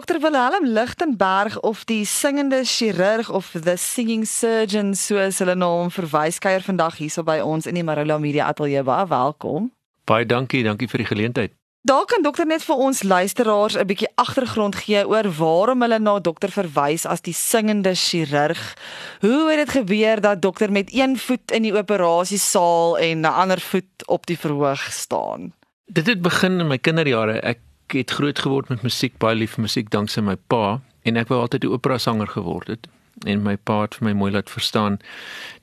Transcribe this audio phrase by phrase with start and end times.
[0.00, 5.90] Dr Willem Lichtenberg of die singende chirurg of the singing surgeon soos hulle na hom
[5.92, 8.80] verwys kuier vandag hierso by ons in die Marula Media Ateljee.
[8.86, 9.68] Baie welkom.
[10.08, 11.54] Baie dankie, dankie vir die geleentheid.
[11.84, 16.18] Daar kan dokter net vir ons luisteraars 'n bietjie agtergrond gee oor waarom hulle na
[16.18, 18.76] dokter verwys as die singende chirurg.
[19.20, 23.60] Hoe het dit gebeur dat dokter met een voet in die operasiesaal en 'n ander
[23.60, 25.52] voet op die verhoog staan?
[25.92, 27.40] Dit het begin in my kinderjare.
[27.40, 27.58] Ek
[27.92, 31.40] het groot geword met musiek, baie lief vir musiek danksy my pa en ek wou
[31.40, 32.88] altyd 'n opera sanger geword het.
[33.26, 34.98] En my pa het vir my mooi laat verstaan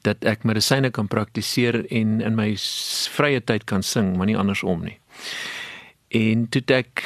[0.02, 2.55] dat ek medisyne kan praktiseer en in my
[3.09, 5.00] vrye tyd kan sing, maar nie andersom nie.
[6.08, 7.03] En toe ek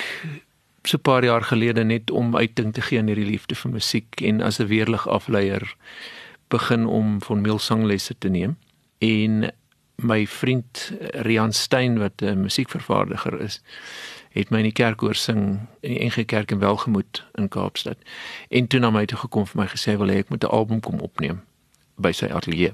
[0.84, 4.22] so 'n paar jaar gelede net om uiting te gee aan hierdie liefde vir musiek
[4.22, 5.76] en as 'n weerlig afleier
[6.50, 8.58] begin om van meelsangslesse te neem.
[9.00, 9.52] En
[9.96, 13.62] my vriend Rian Stein wat 'n musiekvervaardiger is,
[14.32, 17.98] het my in die kerk hoor sing in die NG Kerk in Welgemoot in Kaapstad.
[18.50, 20.80] En toe na my toe gekom vir my gesê wil hy ek moet 'n album
[20.80, 21.42] kom opneem
[21.96, 22.72] by sy ateljee.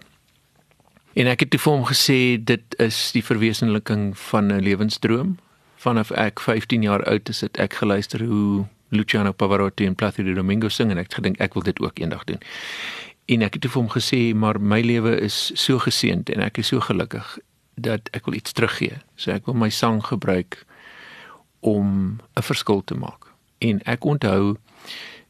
[1.18, 5.38] En ek het toe vir hom gesê dit is die verwesenliking van 'n lewensdroom
[5.76, 10.70] vanaf ek 15 jaar oud is het ek geluister hoe Luciano Pavarotti en Placido Domingo
[10.70, 12.40] sing en ek het gedink ek wil dit ook eendag doen.
[13.26, 16.68] En ek het vir hom gesê maar my lewe is so geseënd en ek is
[16.68, 17.38] so gelukkig
[17.76, 19.02] dat ek wil iets teruggee.
[19.16, 20.66] So ek wil my sang gebruik
[21.60, 23.28] om 'n verskil te maak.
[23.58, 24.58] En ek onthou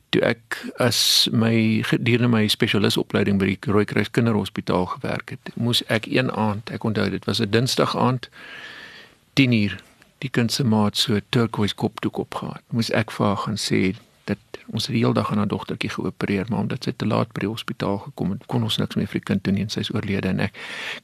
[0.09, 6.05] toe ek as my gedurende my spesialisopleiding by die Rooikruis Kinderhospitaal gewerk het, moes ek
[6.05, 8.29] een aand, ek onthou dit was 'n Dinsdag aand
[9.33, 9.77] 10 uur
[10.17, 12.61] die kind se maat so turquoise kopdoek opgehad.
[12.73, 13.95] Moes ek vir haar gaan sê
[14.27, 14.37] dat
[14.73, 17.51] ons die hele dag aan haar dogtertjie geopereer, maar omdat sy te laat by die
[17.51, 19.93] hospitaal gekom het, kon ons niks meer vir die kind doen nie en sy is
[19.93, 20.57] oorlede en ek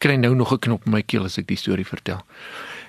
[0.03, 2.25] kry nou nog 'n knop in my keel as ek die storie vertel.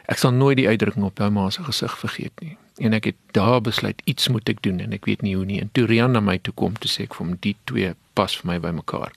[0.05, 2.56] Ek sal nooit die uitdrukking op jou ma se gesig vergeet nie.
[2.84, 5.61] En ek het daar besluit iets moet ek doen en ek weet nie hoe nie.
[5.62, 8.34] En toe Rian na my toe kom, toe sê ek vir hom die twee pas
[8.36, 9.14] vir my by mekaar.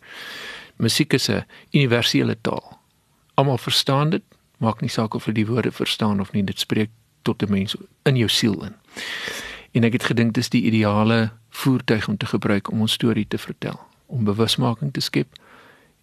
[0.78, 2.80] Musiek is 'n universele taal.
[3.36, 4.24] Almal verstaan dit,
[4.58, 6.90] maak nie saak of jy die woorde verstaan of nie, dit spreek
[7.24, 7.76] tot 'n mens
[8.06, 8.74] in jou siel in.
[9.72, 13.38] En ek het gedink dis die ideale voertuig om te gebruik om ons storie te
[13.38, 15.28] vertel, om bewusmaking te skep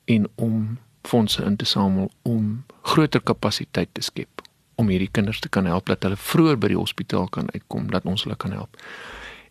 [0.05, 4.44] en om fondse in te samel om groter kapasiteit te skep
[4.75, 8.05] om hierdie kinders te kan help dat hulle vroeër by die hospitaal kan uitkom dat
[8.05, 8.77] ons hulle kan help.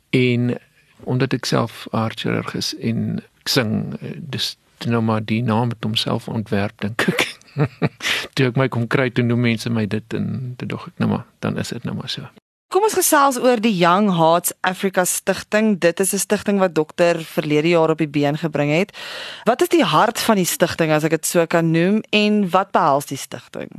[0.09, 0.57] En
[1.03, 4.53] omdat ek self hartchirurg is en ek sing eh, dis
[4.85, 7.27] nou maar die naam het homself ontwerp dink ek.
[8.33, 11.11] toe ek my kom kry toe noem mense my dit en toe dog ek nou
[11.15, 12.25] maar dan is dit nou maar so.
[12.73, 15.75] Kom ons gesels oor die Young Hearts Africa stigting.
[15.77, 18.97] Dit is 'n stigting wat dokter verlede jaar op die been gebring het.
[19.45, 22.71] Wat is die hart van die stigting as ek dit so kan noem en wat
[22.71, 23.69] behels die stigting?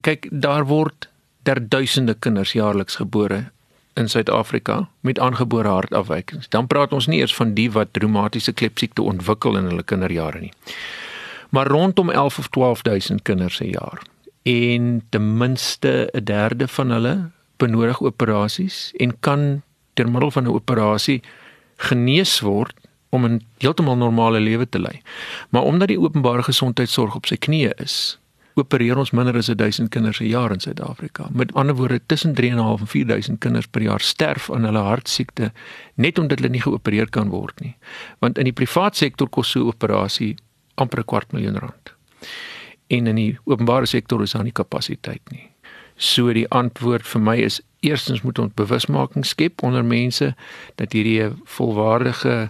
[0.00, 1.08] Kyk, daar word
[1.42, 3.50] ter duisende kinders jaarliks gebore
[3.94, 6.48] in Suid-Afrika met aangebore hartafwykings.
[6.48, 10.52] Dan praat ons nie eers van die wat reumatiese klepsiekte ontwikkel in hulle kinderjare nie
[11.48, 14.02] maar rondom 11 of 12000 kinders se jaar.
[14.42, 19.62] En ten minste 'n derde van hulle benodig operasies en kan
[19.94, 21.22] ter middel van 'n operasie
[21.76, 22.74] genees word
[23.08, 25.00] om 'n heeltemal normale lewe te lei.
[25.48, 28.18] Maar omdat die openbare gesondheidsorg op sy knieë is,
[28.58, 31.28] opereer ons minder as 1000 kinders per jaar in Suid-Afrika.
[31.32, 35.52] Met ander woorde, tussen 3.5 en 4000 kinders per jaar sterf aan hulle hartsiekte
[35.94, 37.76] net omdat hulle nie geopereer kan word nie.
[38.18, 40.36] Want in die privaat sektor kos so 'n operasie
[40.74, 41.94] amper 'n kwart miljoen rand.
[42.86, 45.50] En in die openbare sektor is daar nie kapasiteit nie.
[45.96, 50.34] So die antwoord vir my is eerstens moet ons bewusmaking skep onder mense
[50.74, 52.48] dat hierdie 'n volwaardige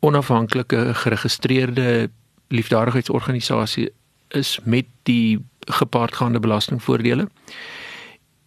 [0.00, 2.10] onafhanklike geregistreerde
[2.48, 3.90] liefdadigheidsorganisasie
[4.34, 7.28] is met die gepaardgaande belastingvoordele.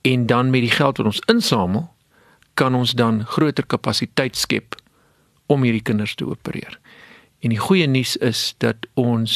[0.02, 1.94] En dan met die geld wat ons insamel,
[2.54, 4.76] kan ons dan groter kapasiteit skep
[5.46, 6.80] om hierdie kinders te opereer.
[7.40, 9.34] En die goeie nuus is dat ons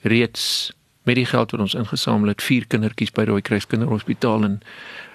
[0.00, 0.72] reeds
[1.02, 4.60] met die geld wat ons ingesamel het, vier kindertjies by Rooi Kruis Kinderhospitaal in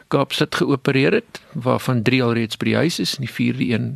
[0.07, 3.87] Kaapstad geopereer het, waarvan drie al reeds by die huis is en die vierde een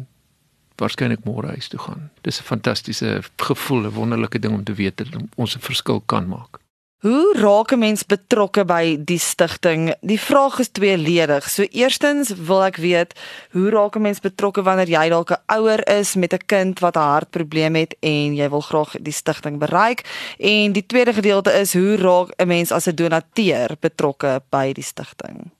[0.79, 2.09] waarskynlik môre huis toe gaan.
[2.21, 6.27] Dis 'n fantastiese gevoel, 'n wonderlike ding om te weet dat ons 'n verskil kan
[6.27, 6.59] maak.
[6.99, 9.95] Hoe raak 'n mens betrokke by die stigting?
[10.01, 11.49] Die vraag is tweeledig.
[11.49, 13.19] So eerstens wil ek weet,
[13.51, 16.95] hoe raak 'n mens betrokke wanneer jy dalk 'n ouer is met 'n kind wat
[16.95, 20.03] 'n hartprobleem het en jy wil graag die stigting bereik?
[20.37, 24.83] En die tweede gedeelte is, hoe raak 'n mens as 'n donateur betrokke by die
[24.83, 25.51] stigting?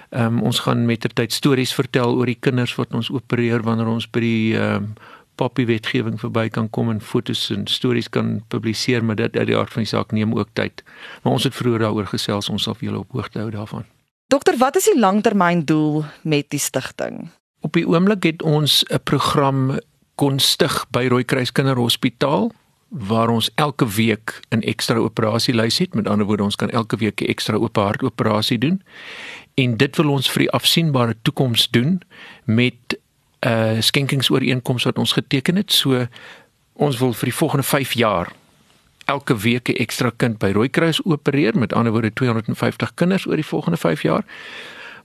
[0.10, 4.10] Ehm um, ons gaan mettertyd stories vertel oor die kinders wat ons opereer wanneer ons
[4.10, 4.94] by die ehm um,
[5.38, 9.58] poppy wetgewing verby kan kom en fotos en stories kan publiseer, maar dit uit die
[9.58, 10.84] aard van die saak neem ook tyd.
[11.22, 13.86] Maar ons het vroeër daaroor gesels, ons sal vir julle op hoogte hou daarvan.
[14.28, 17.30] Dokter, wat is die langtermyndoel met die stigting?
[17.62, 19.80] Op die oomblik het ons 'n program
[20.18, 22.50] kon stig by Rooikruis Kinderhospitaal
[22.88, 25.94] waar ons elke week 'n ekstra operasielys het.
[25.94, 28.82] Met ander woorde, ons kan elke week 'n ekstra oop hart operasie doen
[29.54, 32.02] en dit wil ons vir die afsienbare toekoms doen
[32.46, 32.98] met
[33.42, 35.72] 'n uh, skenkingsooreenkoms wat ons geteken het.
[35.72, 36.08] So
[36.74, 38.32] ons wil vir die volgende 5 jaar
[39.06, 43.46] elke week 'n ekstra kind by Rooikruis opereer, met ander woorde 250 kinders oor die
[43.46, 44.26] volgende 5 jaar.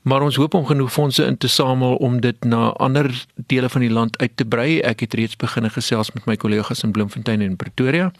[0.02, 3.80] Maar ons hoop om genoeg fondse in te samel om dit na ander dele van
[3.80, 4.80] die land uit te brei.
[4.80, 8.12] Ek het reeds begin gesels met my kollegas in Bloemfontein en Pretoria.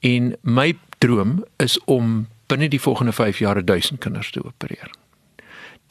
[0.00, 4.90] En my droom is om binne die volgende 5 jaar 1000 kinders te opereer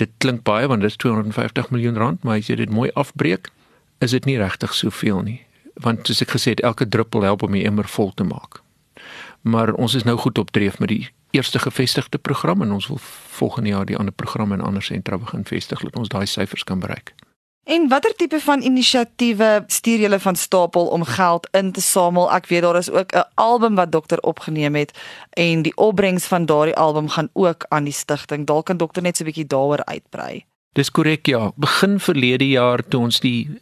[0.02, 3.50] dit klink baie want dit is 250 miljoen rand, maar as jy dit mooi afbreek,
[4.04, 5.40] is dit nie regtig soveel nie.
[5.86, 8.62] Want soos ek gesê het, elke druppel help om die emmer vol te maak.
[9.42, 11.04] Maar ons is nou goed op dreef met die
[11.34, 13.00] eerste gevestigde program en ons wil
[13.38, 16.80] volgende jaar die ander programme in ander sentra begin vestig dat ons daai syfers kan
[16.80, 17.14] bereik.
[17.64, 22.28] En watter tipe van inisiatiewe stuur julle van stapel om geld in te samel?
[22.32, 24.92] Ek weet daar is ook 'n album wat dokter opgeneem het
[25.30, 28.46] en die opbrengs van daardie album gaan ook aan die stigting.
[28.46, 30.46] Dalk kan dokter net so 'n bietjie daaroor uitbrei.
[30.74, 31.52] Dis korrek ja.
[31.56, 33.62] Begin verlede jaar toe ons die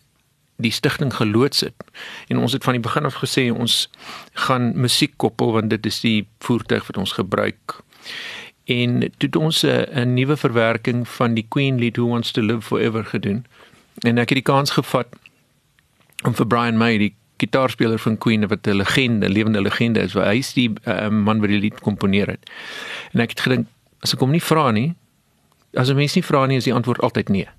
[0.61, 1.85] die stigting geloods het
[2.27, 3.89] en ons het van die begin af gesê ons
[4.47, 7.79] gaan musiek koppel want dit is die voertuig wat ons gebruik.
[8.65, 13.05] En toe ons 'n nuwe verwerking van die Queen lied Who Wants to Live Forever
[13.05, 13.45] gedoen
[14.03, 15.07] en ek het die kans gevat
[16.23, 20.37] om vir Brian May die gitaarspeler van Queen wat 'n legende, lewende legende is, hy
[20.37, 22.49] is die uh, man wat die lied komponeer het.
[23.11, 23.67] En ek het gedink
[24.01, 24.93] as ek hom nie vra nie,
[25.73, 27.49] as 'n mens nie vra nie, is die antwoord altyd nee.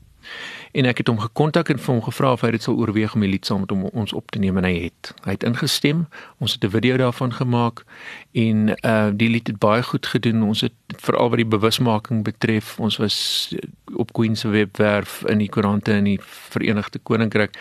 [0.73, 3.25] En ek het hom gekontak en vir hom gevra of hy dit sou oorweeg om
[3.25, 5.11] die lied saam met hom ons op te neem en hy het.
[5.27, 6.07] Hy het ingestem.
[6.41, 7.85] Ons het 'n video daarvan gemaak
[8.33, 10.43] en uh die lied het baie goed gedoen.
[10.43, 13.55] Ons het veral wat die bewusmaking betref, ons was
[13.95, 17.53] op Queen se webwerf in die koerante in die Verenigde Koninkryk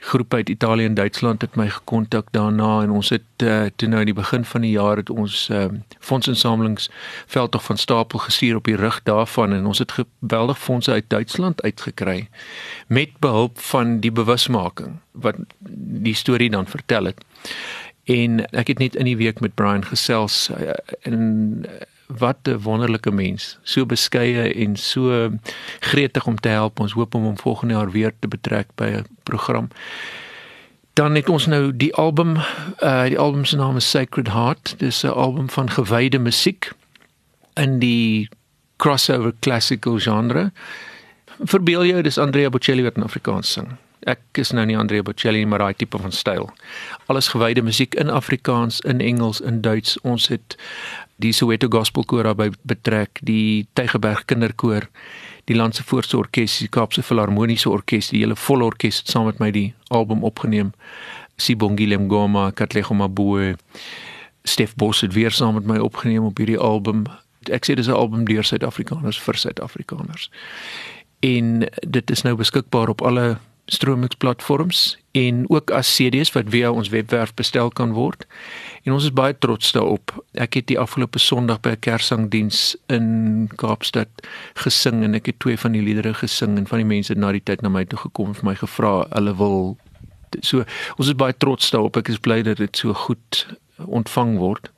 [0.00, 4.00] groep uit Italië en Duitsland het my gekontak daarna en ons het uh, toe nou
[4.00, 5.64] in die begin van die jaar het ons uh,
[5.98, 6.90] fondsinsamelings
[7.26, 11.62] veldtog van stapel gestuur op die rug daarvan en ons het geweldig fondse uit Duitsland
[11.62, 12.28] uitgekry
[12.86, 15.36] met behulp van die bewusmaking wat
[16.04, 17.24] die storie dan vertel het.
[18.04, 21.20] En ek het net in die week met Brian gesels uh, en
[21.64, 21.70] uh,
[22.18, 25.30] wat 'n wonderlike mens, so beskeie en so
[25.80, 26.80] gretig om te help.
[26.80, 29.68] Ons hoop om hom volgende jaar weer te betrek by 'n program.
[30.92, 32.36] Dan het ons nou die album,
[32.82, 34.74] uh die album se naam is Sacred Heart.
[34.78, 36.72] Dis 'n album van gewyde musiek
[37.54, 38.28] in die
[38.76, 40.52] crossover classical genre.
[41.40, 43.76] Verbeel jou dis Andrea Bocelli wat in Afrikaans sing.
[44.08, 46.48] Ek is nou nie Andrea Bocelli maar daai tipe van styl.
[47.12, 49.98] Alles gewyde musiek in Afrikaans, in Engels, in Duits.
[50.00, 50.56] Ons het
[51.20, 54.88] die Soweto Gospel Koor daarbey betrek, die Tygerberg Kinderkoor,
[55.50, 59.50] die Landse Voorsorgorkes, die Kaapse Filharmoniese Orkees, die hele volle orkes het saam met my
[59.52, 60.72] die album opgeneem.
[61.40, 63.56] Sibongile Ngoma, Katlego Mabue,
[64.48, 67.04] Stef Bos het weer saam met my opgeneem op hierdie album.
[67.52, 70.30] Ek sê dis 'n album deur Suid-Afrikaners vir Suid-Afrikaners.
[71.20, 73.38] En dit is nou beskikbaar op alle
[73.70, 78.26] Stromix platforms en ook as CD's wat via ons webwerf bestel kan word.
[78.82, 80.14] En ons is baie trots daarop.
[80.34, 84.10] Ek het die afgelope Sondag by 'n Kerssangdiens in Kaapstad
[84.54, 87.42] gesing en ek het twee van die liedere gesing en van die mense na die
[87.44, 89.76] tyd na my toe gekom en vir my gevra hulle wil
[90.40, 90.64] so
[90.96, 91.96] ons is baie trots daarop.
[91.96, 93.46] Ek is bly dat dit so goed
[93.86, 94.70] ontvang word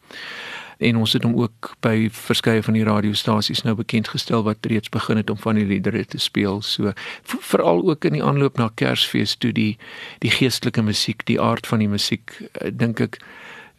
[0.83, 4.91] en ons het hom ook by verskeie van die radiostasies nou bekend gestel wat reeds
[4.93, 6.63] begin het om van die liedere te speel.
[6.63, 9.79] So veral ook in die aanloop na Kersfees toe die
[10.25, 13.21] die geestelike musiek, die aard van die musiek eh, dink ek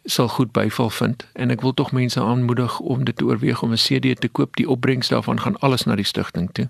[0.04, 3.72] sal goed byval vind en ek wil tog mense aanmoedig om dit te oorweeg om
[3.72, 4.56] 'n CD te koop.
[4.56, 6.68] Die opbrengs daarvan gaan alles na die stigting toe.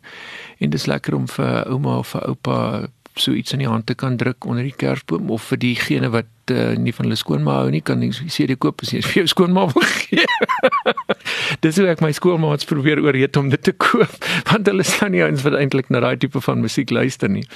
[0.59, 2.87] En dis lekker om vir ouma of vir oupa
[3.21, 6.51] so iets in die hand te kan druk onder die kersboom of vir diegene wat
[6.51, 9.31] uh, nie van hulle skoonma hou nie kan sê jy koop as jy vir jou
[9.31, 10.27] skoonma wil gee.
[11.65, 14.19] Dis hoe ek my skoonmaats probeer oorreed om dit te koop
[14.51, 17.47] want hulle staan nie eens wat eintlik na daai tipe van musiek luister nie.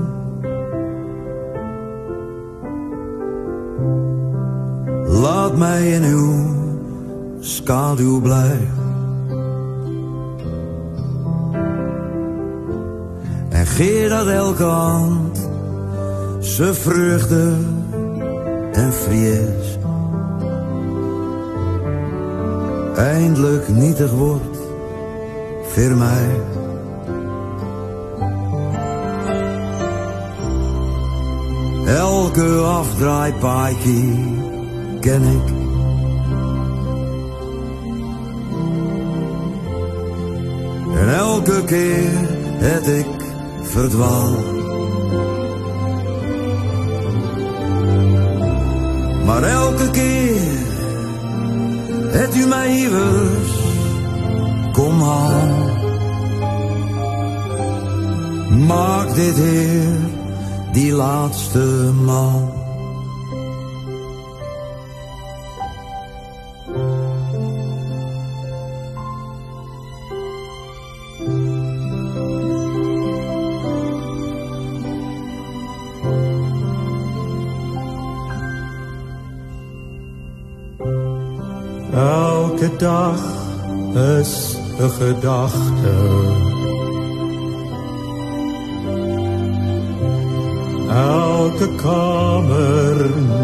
[5.05, 6.33] Laat mij in uw
[7.39, 8.81] schaduw blijven.
[13.49, 15.49] En geer dat elke hand
[16.39, 17.53] ze vreugde
[18.71, 19.77] en vries
[22.95, 24.62] eindelijk nietig wordt
[25.73, 26.41] voor mij.
[31.85, 34.01] Elke afdraaipaadje
[34.99, 35.53] ken ik.
[40.97, 42.11] En elke keer
[42.57, 43.05] het ik
[43.61, 44.35] verdwaal.
[49.25, 50.41] Maar elke keer
[52.11, 53.62] het u mij iewers
[54.73, 55.51] kom haal.
[58.67, 59.99] Maak dit Heer
[60.73, 62.61] die laatste maal.
[81.93, 83.21] Elke dag
[83.93, 85.97] is 'n gedagte.
[90.89, 92.97] Elke kamer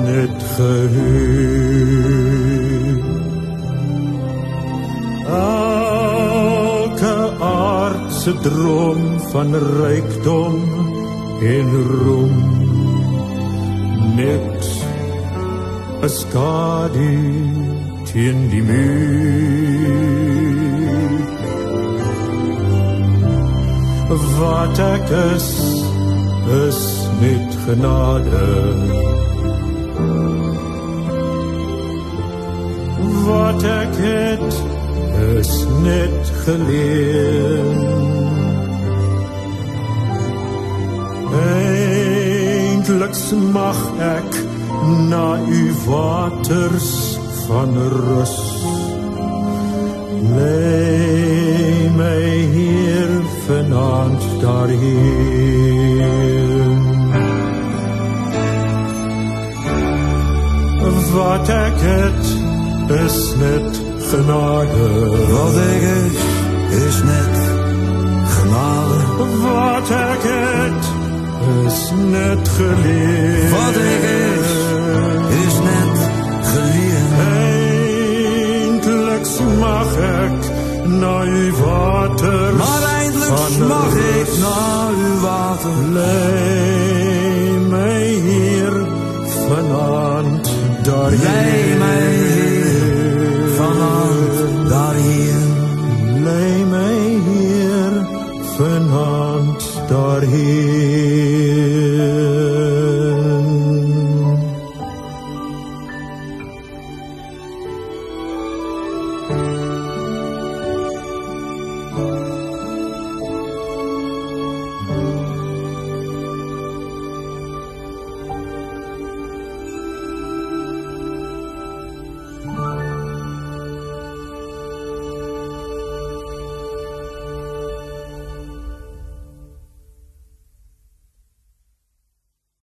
[0.06, 1.80] net gehuur.
[5.42, 9.50] Elke aardse droom van
[9.82, 10.56] rykdom
[11.56, 11.68] en
[12.04, 12.38] roem
[14.20, 14.62] net
[16.02, 17.16] 'n skadu
[18.10, 20.49] teen die muur.
[24.10, 25.50] Wat ek is,
[26.68, 26.82] is
[27.22, 28.48] net genade.
[33.28, 34.54] Wat ek het,
[35.38, 35.52] is
[35.86, 37.70] net geleen.
[41.30, 43.16] Eindelijk
[43.54, 44.42] mag ek
[45.14, 48.38] na u waters van rus.
[50.34, 52.59] Lei my hier
[53.50, 56.08] vanaand daarheen.
[61.14, 62.26] Wat ek het
[63.06, 64.86] is net genade.
[65.32, 66.20] Wat ik is,
[66.86, 67.36] is net
[68.36, 69.00] genade.
[69.42, 70.84] Wat ek het
[71.66, 71.80] is
[72.12, 73.50] net geleer.
[73.50, 74.39] Wat ik is,
[85.92, 88.74] Lei my hier
[89.48, 90.50] vanaand
[90.84, 91.24] daarheen.
[91.24, 95.42] Lei my hier vanaand daarheen.
[96.24, 96.98] Lei my
[97.30, 97.94] hier
[98.58, 100.79] vanaand daarheen.